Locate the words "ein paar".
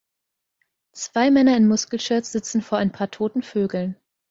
2.79-3.11